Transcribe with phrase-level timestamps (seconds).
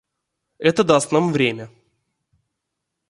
[0.57, 1.69] Это даст нам время.